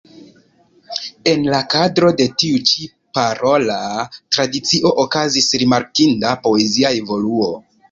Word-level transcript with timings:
En 1.31 1.43
la 1.55 1.59
kadro 1.73 2.09
de 2.21 2.27
tiu 2.43 2.61
ĉi 2.71 2.87
parola 3.19 3.77
tradicio 4.17 4.95
okazis 5.05 5.53
rimarkinda 5.65 6.35
poezia 6.49 6.97
evoluo. 7.05 7.55